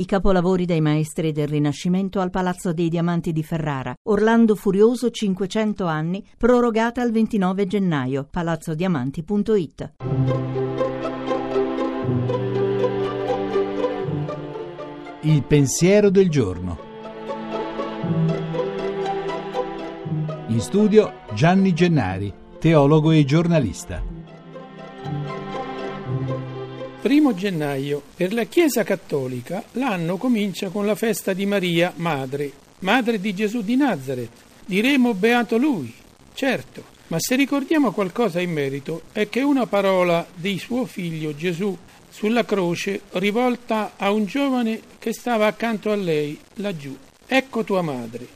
[0.00, 3.94] I capolavori dei maestri del Rinascimento al Palazzo dei Diamanti di Ferrara.
[4.04, 8.26] Orlando Furioso 500 anni, prorogata al 29 gennaio.
[8.30, 9.92] palazzodiamanti.it.
[15.20, 16.78] Il pensiero del giorno.
[20.46, 24.19] In studio Gianni Gennari, teologo e giornalista.
[27.00, 28.02] Primo gennaio.
[28.14, 33.62] Per la Chiesa Cattolica l'anno comincia con la festa di Maria, madre, madre di Gesù
[33.62, 34.30] di Nazareth.
[34.66, 35.90] Diremo beato lui,
[36.34, 41.74] certo, ma se ricordiamo qualcosa in merito è che una parola di suo figlio Gesù
[42.10, 46.94] sulla croce rivolta a un giovane che stava accanto a lei, laggiù.
[47.26, 48.26] Ecco tua madre.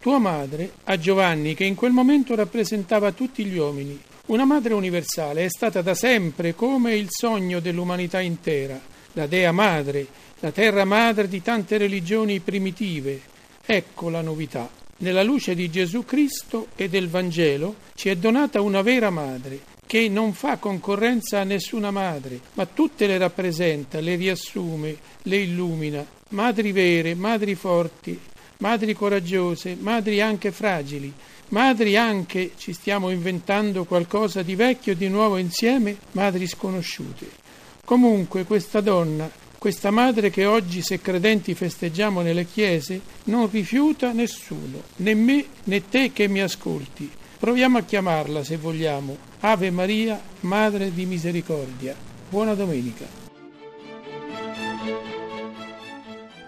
[0.00, 5.44] Tua madre a Giovanni che in quel momento rappresentava tutti gli uomini una madre universale
[5.44, 8.80] è stata da sempre come il sogno dell'umanità intera,
[9.12, 10.06] la Dea Madre,
[10.40, 13.20] la terra madre di tante religioni primitive.
[13.64, 14.70] Ecco la novità.
[14.98, 20.08] Nella luce di Gesù Cristo e del Vangelo ci è donata una vera madre, che
[20.08, 26.06] non fa concorrenza a nessuna madre, ma tutte le rappresenta, le riassume, le illumina.
[26.30, 28.18] Madri vere, madri forti,
[28.58, 31.12] madri coraggiose, madri anche fragili,
[31.48, 37.42] madri anche, ci stiamo inventando qualcosa di vecchio e di nuovo insieme, madri sconosciute.
[37.84, 44.82] Comunque questa donna, questa madre che oggi se credenti festeggiamo nelle chiese, non rifiuta nessuno,
[44.96, 47.10] né me né te che mi ascolti.
[47.38, 49.16] Proviamo a chiamarla se vogliamo.
[49.40, 51.94] Ave Maria, Madre di Misericordia.
[52.30, 53.23] Buona domenica.